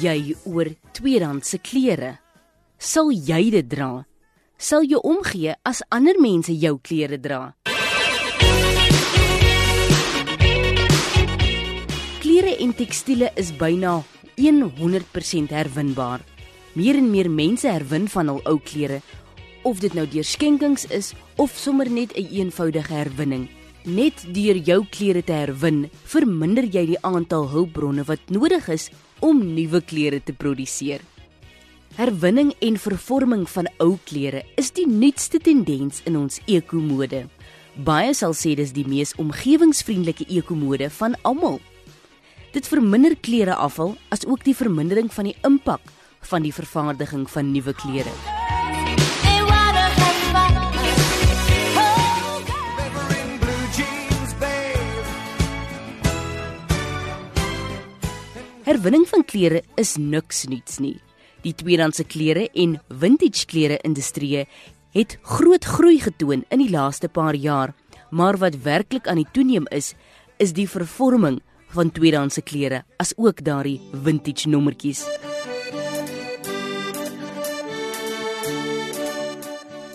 [0.00, 2.16] jy oor tweedehandse klere?
[2.80, 4.04] Sal jy dit dra?
[4.56, 7.52] Sal jy omgee as ander mense jou klere dra?
[12.20, 14.00] Klere en tekstiele is byna
[14.40, 16.24] 100% herwinbaar.
[16.72, 19.00] Meer en meer mense herwin van hul ou klere,
[19.68, 23.48] of dit nou deur skenkings is of sommer net 'n een eenvoudige herwinning.
[23.84, 29.40] Net deur jou klere te herwin, verminder jy die aantal hulpbronne wat nodig is om
[29.54, 31.00] nuwe klere te produseer.
[31.98, 37.24] Herwinning en vervorming van ou klere is die nuutste tendens in ons ekomode.
[37.74, 41.60] Baie sal sê dis die mees omgewingsvriendelike ekomode van almal.
[42.54, 45.82] Dit verminder klereafval as ook die vermindering van die impak
[46.30, 48.12] van die vervaardiging van nuwe klere.
[58.70, 61.00] Herwinning van klere is niks nuuts nie.
[61.42, 64.44] Die tweedehandse klere en vintage klere industrie
[64.94, 67.72] het groot groei getoon in die laaste paar jaar,
[68.14, 69.96] maar wat werklik aan die toeneem is,
[70.38, 71.40] is die vervorming
[71.74, 75.02] van tweedehandse klere as ook daardie vintage nommertjies.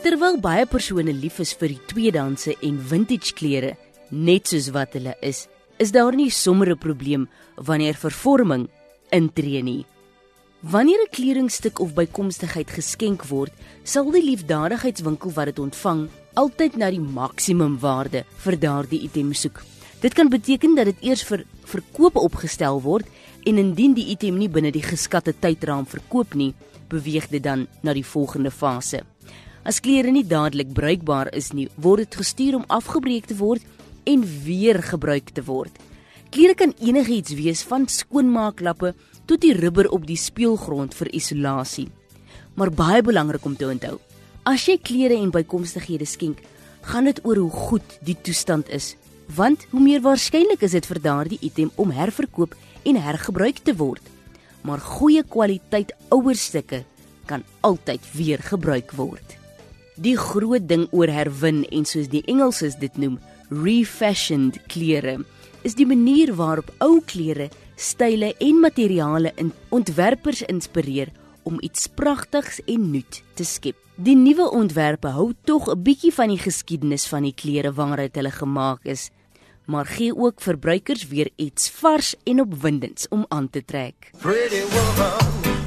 [0.03, 3.77] Terwyl baie persone lief is vir die tweedehandse en vintage klere,
[4.11, 5.45] net soos wat hulle is,
[5.77, 8.69] is daar nie sommer 'n probleem wanneer vervorming
[9.09, 9.85] intree nie.
[10.61, 13.51] Wanneer 'n kledingstuk of bykomstigheid geskenk word,
[13.83, 19.63] sal die liefdadigheidswinkel wat dit ontvang altyd na die maksimum waarde vir daardie item soek.
[20.01, 23.05] Dit kan beteken dat dit eers vir verkoop opgestel word
[23.45, 26.53] en indien die item nie binne die geskatte tydraam verkoop nie,
[26.89, 29.03] beweeg dit dan na die volgende fase.
[29.63, 33.61] As klere nie dadelik bruikbaar is nie, word dit gestuur om afgebreek te word
[34.05, 35.73] en weer gebruik te word.
[36.29, 38.93] Klere kan enigiets wees van skoonmaaklappe
[39.25, 41.87] tot die rubber op die speelgrond vir isolasie.
[42.55, 43.97] Maar baie belangrik om te onthou,
[44.45, 46.41] as jy klere en bykomstighede skenk,
[46.85, 48.93] gaan dit oor hoe goed die toestand is,
[49.35, 52.53] want hoe meer waarskynlik is dit vir daardie item om herverkoop
[52.85, 54.03] en hergebruik te word.
[54.65, 56.83] Maar goeie kwaliteit ouerstukke
[57.25, 59.37] kan altyd weer gebruik word.
[59.95, 63.17] Die groot ding oor herwin en soos die Engelsers dit noem,
[63.49, 65.19] refashioned klere
[65.65, 71.11] is die manier waarop ou klere, style en materiale in ontwerpers inspireer
[71.45, 73.77] om iets pragtigs en nuut te skep.
[73.95, 78.31] Die nuwe ontwerpe hou tog 'n bietjie van die geskiedenis van die klere waaruit hulle
[78.31, 79.09] gemaak is,
[79.65, 84.11] maar gee ook verbruikers weer iets vars en opwindends om aan te trek.
[84.21, 85.64] Pretty woman